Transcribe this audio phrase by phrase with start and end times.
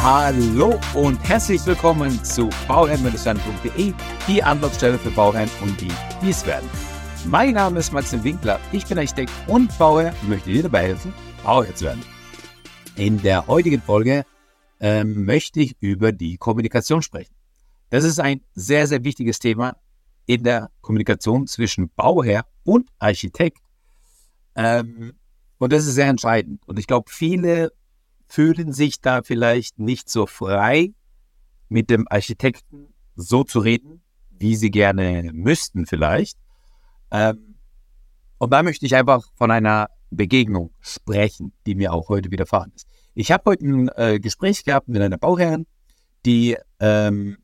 [0.00, 3.92] Hallo und herzlich willkommen zu bauherrn-werden.de,
[4.28, 5.90] die Anlaufstelle für Bauherren und die,
[6.22, 6.70] die es werden.
[7.26, 11.12] Mein Name ist Maxim Winkler, ich bin Architekt und Bauherr und möchte dir dabei helfen,
[11.42, 12.04] Bauherr zu werden.
[12.94, 14.24] In der heutigen Folge
[14.78, 17.34] äh, möchte ich über die Kommunikation sprechen.
[17.90, 19.76] Das ist ein sehr, sehr wichtiges Thema
[20.26, 23.58] in der Kommunikation zwischen Bauherr und Architekt.
[24.54, 25.14] Ähm,
[25.58, 26.60] und das ist sehr entscheidend.
[26.68, 27.72] Und ich glaube, viele
[28.28, 30.92] fühlen sich da vielleicht nicht so frei,
[31.68, 36.38] mit dem Architekten so zu reden, wie sie gerne müssten vielleicht.
[37.10, 37.56] Ähm,
[38.38, 42.86] und da möchte ich einfach von einer Begegnung sprechen, die mir auch heute widerfahren ist.
[43.14, 45.66] Ich habe heute ein äh, Gespräch gehabt mit einer Bauherrin,
[46.24, 47.38] die ähm,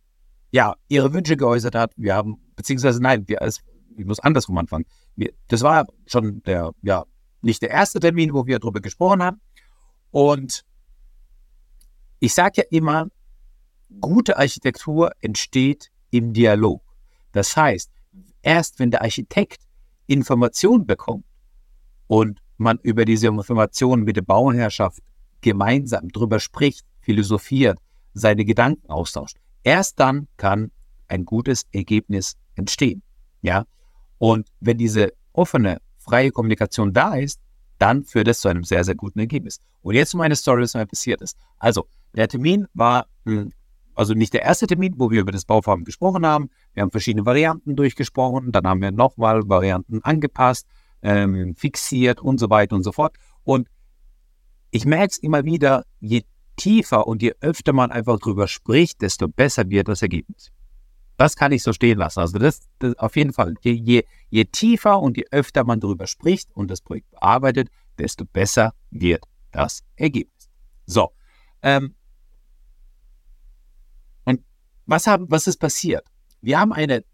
[0.52, 1.92] ja ihre Wünsche geäußert hat.
[1.96, 3.60] Wir haben, beziehungsweise nein, wir, es,
[3.96, 4.86] ich muss andersrum anfangen.
[5.16, 7.04] Wir, das war schon der, ja,
[7.42, 9.40] nicht der erste Termin, wo wir darüber gesprochen haben.
[10.10, 10.64] Und
[12.20, 13.08] ich sage ja immer,
[14.00, 16.82] gute Architektur entsteht im Dialog.
[17.32, 17.90] Das heißt,
[18.42, 19.62] erst wenn der Architekt
[20.06, 21.24] Informationen bekommt
[22.06, 25.00] und man über diese Informationen mit der Bauherrschaft
[25.40, 27.78] gemeinsam drüber spricht, philosophiert,
[28.14, 30.70] seine Gedanken austauscht, erst dann kann
[31.08, 33.02] ein gutes Ergebnis entstehen.
[33.42, 33.64] Ja?
[34.18, 37.40] Und wenn diese offene, freie Kommunikation da ist,
[37.78, 39.60] dann führt es zu einem sehr, sehr guten Ergebnis.
[39.82, 41.36] Und jetzt meine Story, was mir passiert ist.
[41.58, 43.52] Also, der Termin war, hm,
[43.94, 46.50] also nicht der erste Termin, wo wir über das Bauvorhaben gesprochen haben.
[46.72, 50.66] Wir haben verschiedene Varianten durchgesprochen, dann haben wir nochmal Varianten angepasst,
[51.02, 53.16] ähm, fixiert und so weiter und so fort.
[53.44, 53.68] Und
[54.70, 56.22] ich merke es immer wieder, je
[56.56, 60.50] tiefer und je öfter man einfach drüber spricht, desto besser wird das Ergebnis.
[61.16, 62.20] Das kann ich so stehen lassen.
[62.20, 63.54] Also das, das auf jeden Fall.
[63.62, 67.68] Je, je, je tiefer und je öfter man darüber spricht und das Projekt bearbeitet,
[67.98, 70.50] desto besser wird das Ergebnis.
[70.86, 71.12] So.
[71.62, 71.94] Ähm,
[74.24, 74.42] und
[74.86, 76.04] was, haben, was ist passiert?
[76.40, 77.04] Wir haben eine,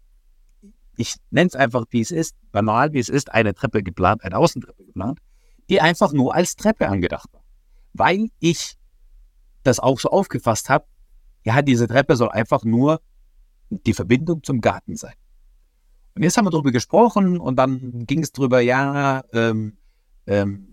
[0.97, 4.37] ich nenne es einfach, wie es ist, banal, wie es ist, eine Treppe geplant, eine
[4.37, 5.19] Außentreppe geplant,
[5.69, 7.43] die einfach nur als Treppe angedacht war.
[7.93, 8.77] Weil ich
[9.63, 10.85] das auch so aufgefasst habe,
[11.43, 12.99] ja, diese Treppe soll einfach nur
[13.71, 15.13] die Verbindung zum Garten sein.
[16.15, 19.77] Und jetzt haben wir darüber gesprochen und dann ging es darüber, ja, ähm,
[20.27, 20.67] ähm,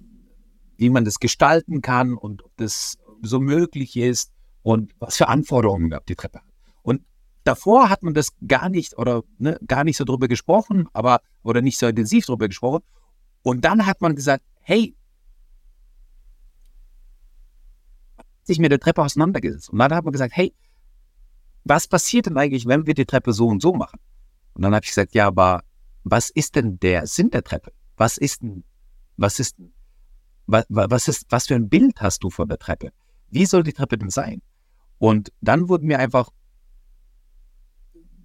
[0.77, 4.33] wie man das gestalten kann und ob das so möglich ist
[4.63, 6.47] und was für Anforderungen die Treppe hat.
[6.83, 7.03] Und
[7.45, 11.63] davor hat man das gar nicht oder ne, gar nicht so drüber gesprochen, aber oder
[11.63, 12.83] nicht so intensiv drüber gesprochen.
[13.43, 14.97] Und dann hat man gesagt, hey,
[18.43, 19.71] sich mit der Treppe auseinandergesetzt.
[19.71, 20.55] Und dann hat man gesagt, hey,
[21.69, 24.01] was passiert denn eigentlich, wenn wir die Treppe so und so machen?
[24.55, 25.63] Und dann habe ich gesagt, ja, aber
[26.05, 27.73] was ist denn der Sinn der Treppe?
[27.97, 28.65] Was ist denn,
[29.17, 29.57] was ist,
[30.47, 32.91] was, was ist, was für ein Bild hast du von der Treppe?
[33.31, 34.43] Wie soll die Treppe denn sein?
[34.99, 36.31] Und dann wurden mir einfach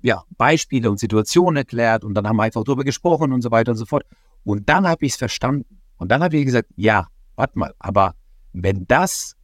[0.01, 3.71] ja, Beispiele und Situationen erklärt und dann haben wir einfach drüber gesprochen und so weiter
[3.71, 4.05] und so fort.
[4.43, 5.79] Und dann habe ich es verstanden.
[5.97, 8.15] Und dann habe ich gesagt, ja, warte mal, aber
[8.51, 9.35] wenn das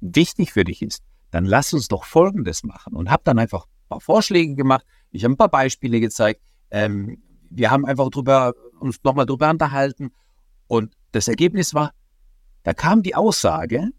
[0.00, 1.02] wichtig für dich ist,
[1.36, 2.94] dann lass uns doch Folgendes machen.
[2.94, 4.86] Und habe dann einfach ein paar Vorschläge gemacht.
[5.10, 6.40] Ich habe ein paar Beispiele gezeigt.
[6.70, 10.12] Ähm, wir haben einfach drüber, uns nochmal drüber unterhalten.
[10.66, 11.92] Und das Ergebnis war,
[12.62, 13.90] da kam die Aussage,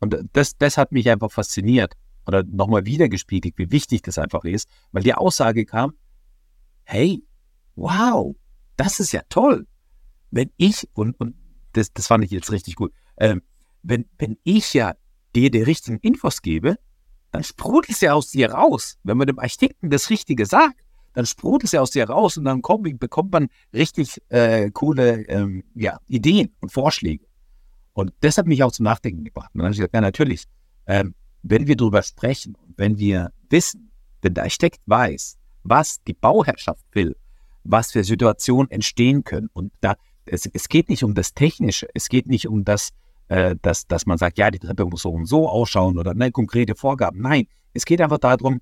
[0.00, 1.94] und das, das hat mich einfach fasziniert
[2.26, 5.94] oder nochmal wiedergespiegelt, wie wichtig das einfach ist, weil die Aussage kam,
[6.82, 7.24] hey,
[7.76, 8.36] wow,
[8.76, 9.66] das ist ja toll.
[10.30, 11.34] Wenn ich, und, und
[11.72, 13.40] das, das fand ich jetzt richtig gut, ähm,
[13.82, 14.94] wenn, wenn ich ja
[15.34, 16.78] dir die richtigen Infos gebe,
[17.30, 18.96] dann sprudelt es ja aus dir raus.
[19.02, 20.80] Wenn man dem Architekten das Richtige sagt,
[21.14, 25.22] dann sprudelt es ja aus dir raus und dann kommt, bekommt man richtig äh, coole
[25.28, 27.24] ähm, ja, Ideen und Vorschläge.
[27.92, 29.50] Und das hat mich auch zum Nachdenken gebracht.
[29.54, 30.44] Und dann habe ich gesagt, ja natürlich,
[30.86, 33.90] ähm, wenn wir darüber sprechen, wenn wir wissen,
[34.22, 37.16] wenn der Architekt weiß, was die Bauherrschaft will,
[37.62, 39.48] was für Situationen entstehen können.
[39.52, 39.94] Und da,
[40.26, 42.90] es, es geht nicht um das Technische, es geht nicht um das,
[43.28, 46.30] äh, dass, dass man sagt, ja, die Treppe muss so und so ausschauen oder ne,
[46.30, 47.20] konkrete Vorgaben.
[47.20, 48.60] Nein, es geht einfach darum,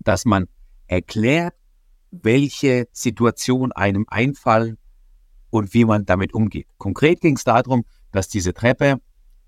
[0.00, 0.46] dass man
[0.86, 1.54] erklärt,
[2.10, 4.78] welche Situationen einem einfallen
[5.50, 6.66] und wie man damit umgeht.
[6.78, 9.00] Konkret ging es darum, dass diese Treppe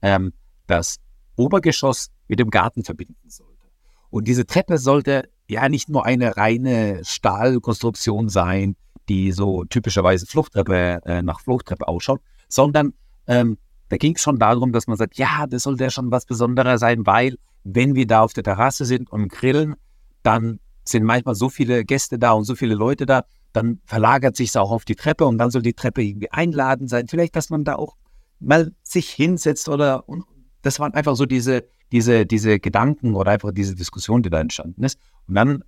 [0.02, 0.32] ähm,
[0.66, 0.96] das
[1.36, 3.66] Obergeschoss mit dem Garten verbinden sollte.
[4.10, 8.76] Und diese Treppe sollte ja nicht nur eine reine Stahlkonstruktion sein,
[9.08, 12.94] die so typischerweise Fluchttreppe äh, nach Fluchttreppe ausschaut, sondern
[13.26, 16.26] ähm, da ging es schon darum, dass man sagt, ja, das sollte ja schon was
[16.26, 19.76] Besonderes sein, weil wenn wir da auf der Terrasse sind und grillen,
[20.22, 24.50] dann sind manchmal so viele Gäste da und so viele Leute da, dann verlagert sich
[24.50, 27.08] es auch auf die Treppe und dann soll die Treppe irgendwie einladend sein.
[27.08, 27.96] Vielleicht, dass man da auch
[28.38, 30.24] mal sich hinsetzt oder und
[30.62, 34.84] das waren einfach so diese, diese, diese Gedanken oder einfach diese Diskussion, die da entstanden
[34.84, 34.98] ist.
[35.26, 35.64] Und dann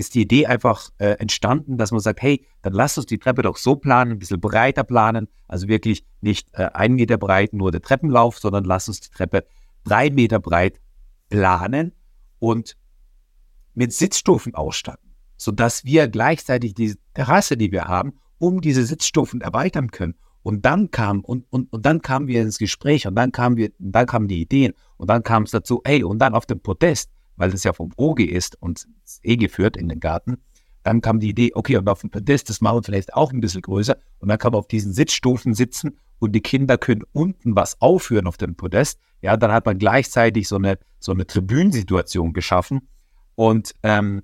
[0.00, 3.42] ist die Idee einfach äh, entstanden, dass man sagt, hey, dann lass uns die Treppe
[3.42, 7.70] doch so planen, ein bisschen breiter planen, also wirklich nicht äh, ein Meter breit nur
[7.70, 9.44] der Treppenlauf, sondern lass uns die Treppe
[9.84, 10.80] drei Meter breit
[11.28, 11.92] planen
[12.38, 12.76] und
[13.74, 19.90] mit Sitzstufen ausstatten, sodass wir gleichzeitig die Terrasse, die wir haben, um diese Sitzstufen erweitern
[19.90, 20.14] können.
[20.42, 23.70] Und dann kam, und, und, und dann kamen wir ins Gespräch und dann kamen wir,
[23.78, 27.10] dann kamen die Ideen und dann kam es dazu, hey, und dann auf dem Podest,
[27.40, 28.86] weil das ja vom OG ist und
[29.22, 30.36] eh geführt in den Garten,
[30.82, 33.40] dann kam die Idee, okay, und auf dem Podest, das machen wir vielleicht auch ein
[33.40, 33.96] bisschen größer.
[34.18, 38.26] Und dann kann man auf diesen Sitzstufen sitzen und die Kinder können unten was aufführen
[38.26, 39.00] auf dem Podest.
[39.22, 42.88] Ja, dann hat man gleichzeitig so eine, so eine Tribünensituation geschaffen.
[43.36, 44.22] Und ähm,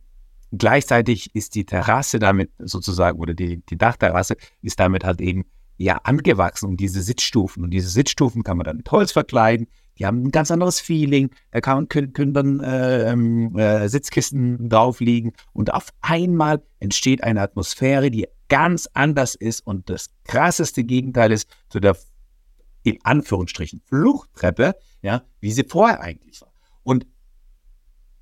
[0.52, 5.46] gleichzeitig ist die Terrasse damit sozusagen, oder die, die Dachterrasse ist damit halt eben
[5.78, 7.64] ja angewachsen um diese Sitzstufen.
[7.64, 9.68] Und diese Sitzstufen kann man dann mit Holz verkleiden.
[9.98, 11.30] Die haben ein ganz anderes Feeling.
[11.50, 15.32] Da kann, können, können dann äh, ähm, äh, Sitzkisten drauf liegen.
[15.52, 19.66] Und auf einmal entsteht eine Atmosphäre, die ganz anders ist.
[19.66, 21.96] Und das krasseste Gegenteil ist zu der,
[22.82, 26.52] in Anführungsstrichen, Fluchttreppe, ja, wie sie vorher eigentlich war.
[26.82, 27.06] Und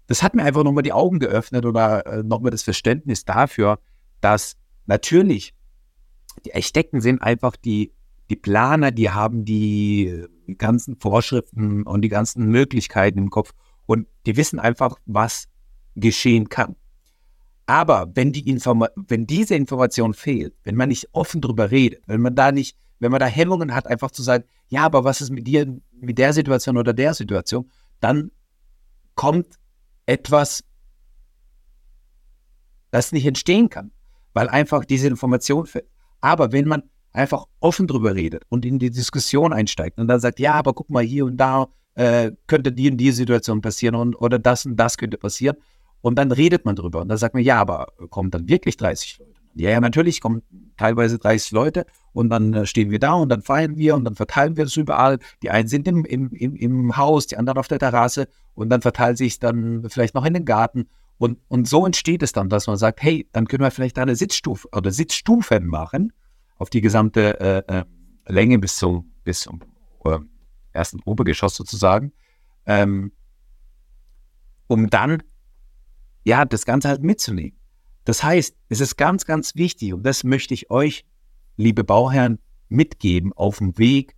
[0.07, 3.79] das hat mir einfach nochmal die Augen geöffnet oder äh, nochmal das Verständnis dafür,
[4.21, 4.57] dass
[4.87, 5.55] natürlich
[6.45, 7.93] die Architekten sind einfach die,
[8.31, 10.27] die Planer, die haben die
[10.59, 13.53] ganzen Vorschriften und die ganzen Möglichkeiten im Kopf
[13.87, 15.47] und die wissen einfach, was
[15.95, 16.77] geschehen kann.
[17.67, 22.21] Aber wenn, die Informa wenn diese Information fehlt, wenn man nicht offen darüber redet, wenn
[22.21, 25.31] man da nicht, wenn man da Hemmungen hat, einfach zu sagen, ja, aber was ist
[25.31, 27.71] mit dir, mit der Situation oder der Situation,
[28.01, 28.31] dann
[29.15, 29.59] kommt
[30.07, 30.65] etwas,
[32.91, 33.93] das nicht entstehen kann,
[34.35, 35.89] weil einfach diese Information fehlt.
[36.21, 36.83] Aber wenn man
[37.15, 40.91] einfach offen drüber redet und in die Diskussion einsteigt und dann sagt, ja, aber guck
[40.91, 44.77] mal hier und da äh, könnte die und die Situation passieren und, oder das und
[44.77, 45.57] das könnte passieren.
[46.01, 49.21] Und dann redet man drüber und dann sagt man, ja, aber kommen dann wirklich 30
[49.21, 49.33] Leute?
[49.55, 50.43] Ja, ja, natürlich kommen
[50.77, 54.17] teilweise 30 Leute und dann äh, stehen wir da und dann feiern wir und dann
[54.17, 55.19] verteilen wir es überall.
[55.43, 58.83] Die einen sind im, im, im, im Haus, die anderen auf der Terrasse und dann
[58.83, 60.89] verteilt sich dann vielleicht noch in den Garten.
[61.19, 64.17] Und, und so entsteht es dann, dass man sagt, hey, dann können wir vielleicht eine
[64.17, 66.13] Sitzstufe oder Sitzstufen machen
[66.57, 67.85] auf die gesamte äh, äh,
[68.27, 69.61] Länge bis zum, bis zum
[70.05, 70.19] äh,
[70.73, 72.13] ersten Obergeschoss sozusagen,
[72.67, 73.13] ähm,
[74.67, 75.23] um dann
[76.25, 77.59] ja das Ganze halt mitzunehmen.
[78.05, 81.05] Das heißt, es ist ganz, ganz wichtig und das möchte ich euch,
[81.57, 84.15] liebe Bauherren, mitgeben auf dem Weg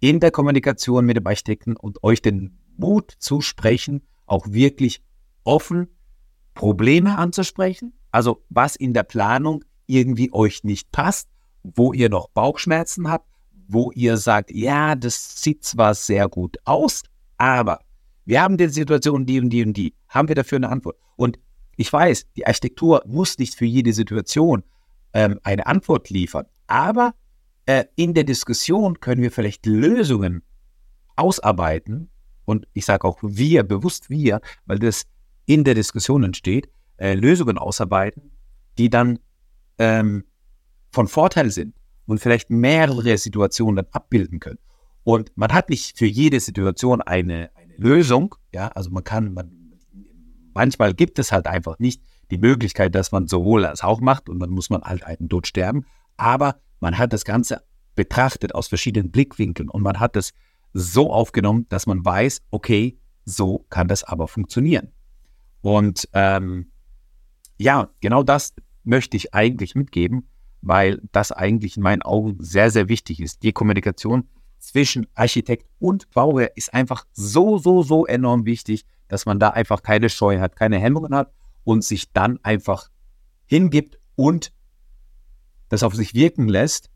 [0.00, 5.02] in der Kommunikation mit dem Architekten und euch den Mut zu sprechen, auch wirklich
[5.44, 5.88] offen
[6.54, 11.28] Probleme anzusprechen, also was in der Planung irgendwie euch nicht passt,
[11.74, 13.28] wo ihr noch Bauchschmerzen habt,
[13.68, 17.02] wo ihr sagt, ja, das sieht zwar sehr gut aus,
[17.36, 17.80] aber
[18.24, 19.94] wir haben die Situation die und die und die.
[20.08, 20.96] Haben wir dafür eine Antwort?
[21.16, 21.38] Und
[21.76, 24.62] ich weiß, die Architektur muss nicht für jede Situation
[25.12, 27.14] ähm, eine Antwort liefern, aber
[27.66, 30.42] äh, in der Diskussion können wir vielleicht Lösungen
[31.16, 32.10] ausarbeiten.
[32.44, 35.04] Und ich sage auch wir, bewusst wir, weil das
[35.46, 38.30] in der Diskussion entsteht, äh, Lösungen ausarbeiten,
[38.78, 39.18] die dann
[39.78, 40.24] ähm,
[40.96, 41.76] von Vorteil sind
[42.06, 44.58] und vielleicht mehrere Situationen dann abbilden können.
[45.04, 49.76] Und man hat nicht für jede Situation eine, eine Lösung, ja, also man kann, man,
[50.54, 54.40] manchmal gibt es halt einfach nicht die Möglichkeit, dass man sowohl als auch macht und
[54.40, 55.84] dann muss man halt einen Tod sterben,
[56.16, 57.62] aber man hat das Ganze
[57.94, 60.32] betrachtet aus verschiedenen Blickwinkeln und man hat es
[60.72, 64.92] so aufgenommen, dass man weiß, okay, so kann das aber funktionieren.
[65.60, 66.72] Und ähm,
[67.58, 70.26] ja, genau das möchte ich eigentlich mitgeben,
[70.66, 73.42] weil das eigentlich in meinen Augen sehr, sehr wichtig ist.
[73.44, 79.38] Die Kommunikation zwischen Architekt und Bauherr ist einfach so, so, so enorm wichtig, dass man
[79.38, 81.32] da einfach keine Scheu hat, keine Hemmungen hat
[81.62, 82.88] und sich dann einfach
[83.46, 84.52] hingibt und
[85.68, 86.90] das auf sich wirken lässt,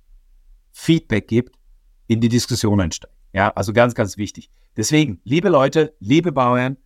[0.72, 1.56] Feedback gibt,
[2.08, 3.14] in die Diskussion einsteigt.
[3.32, 4.50] Ja, also ganz, ganz wichtig.
[4.76, 6.76] Deswegen, liebe Leute, liebe Bauern,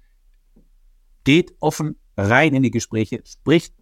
[1.24, 3.74] geht offen rein in die Gespräche, spricht,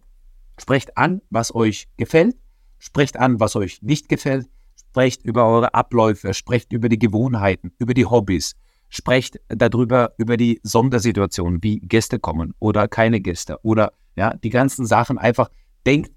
[0.57, 2.37] sprecht an, was euch gefällt,
[2.83, 7.93] sprecht an, was euch nicht gefällt, sprecht über eure Abläufe, sprecht über die Gewohnheiten, über
[7.93, 8.55] die Hobbys,
[8.89, 14.85] sprecht darüber, über die Sondersituationen, wie Gäste kommen oder keine Gäste oder ja, die ganzen
[14.85, 15.49] Sachen einfach
[15.85, 16.11] denkt,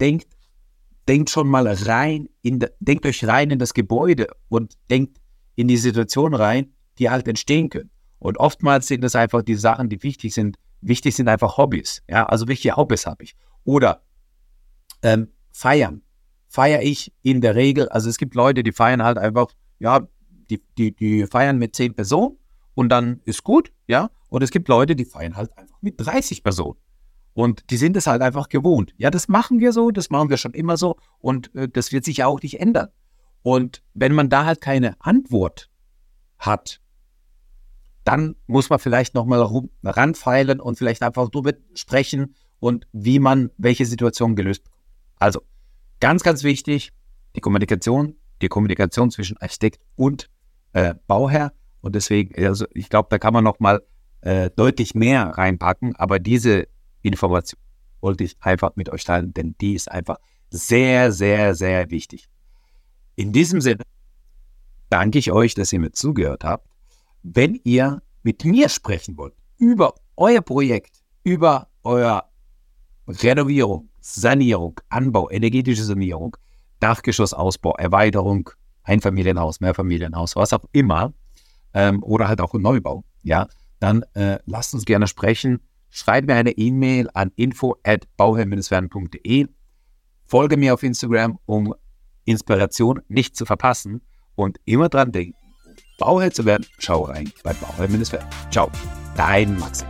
[0.00, 0.28] denkt
[1.08, 5.18] denkt schon mal rein, in de, denkt euch rein in das Gebäude und denkt
[5.56, 7.90] in die Situation rein, die halt entstehen können.
[8.18, 10.56] Und oftmals sind es einfach die Sachen, die wichtig sind.
[10.80, 12.02] Wichtig sind einfach Hobbys.
[12.08, 13.34] Ja, also welche Hobbys habe ich?
[13.64, 14.02] Oder
[15.02, 16.02] ähm, feiern.
[16.48, 20.06] Feiere ich in der Regel, also es gibt Leute, die feiern halt einfach, ja,
[20.50, 22.36] die, die, die feiern mit zehn Personen
[22.74, 24.10] und dann ist gut, ja.
[24.28, 26.78] Und es gibt Leute, die feiern halt einfach mit 30 Personen.
[27.34, 28.92] Und die sind es halt einfach gewohnt.
[28.98, 32.04] Ja, das machen wir so, das machen wir schon immer so und äh, das wird
[32.04, 32.88] sich ja auch nicht ändern.
[33.42, 35.70] Und wenn man da halt keine Antwort
[36.38, 36.80] hat,
[38.04, 39.46] dann muss man vielleicht nochmal
[39.82, 44.64] ranfeilen und vielleicht einfach drüber sprechen und wie man welche Situation gelöst.
[45.22, 45.40] Also,
[46.00, 46.92] ganz, ganz wichtig,
[47.36, 50.28] die Kommunikation, die Kommunikation zwischen Architekt und
[50.72, 51.52] äh, Bauherr.
[51.80, 53.84] Und deswegen, also ich glaube, da kann man nochmal
[54.22, 56.66] äh, deutlich mehr reinpacken, aber diese
[57.02, 57.60] Information
[58.00, 60.16] wollte ich einfach mit euch teilen, denn die ist einfach
[60.50, 62.28] sehr, sehr, sehr wichtig.
[63.14, 63.84] In diesem Sinne
[64.90, 66.66] danke ich euch, dass ihr mir zugehört habt.
[67.22, 72.28] Wenn ihr mit mir sprechen wollt über euer Projekt, über euer
[73.06, 76.36] Renovierung, Sanierung, Anbau, energetische Sanierung,
[76.80, 78.50] Dachgeschossausbau, Erweiterung,
[78.84, 81.12] Einfamilienhaus, Mehrfamilienhaus, was auch immer,
[81.74, 83.46] ähm, oder halt auch ein Neubau, ja,
[83.80, 85.60] dann äh, lasst uns gerne sprechen.
[85.90, 89.46] Schreibt mir eine E-Mail an info at bauherr-werden.de.
[90.24, 91.74] Folge mir auf Instagram, um
[92.24, 94.00] Inspiration nicht zu verpassen
[94.34, 95.36] und immer dran denken,
[95.98, 98.28] Bauherr zu werden, schau rein bei Bauherr-werden.
[98.50, 98.70] Ciao,
[99.16, 99.88] dein Maxim.